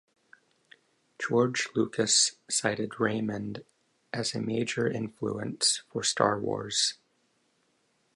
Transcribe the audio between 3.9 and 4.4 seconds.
as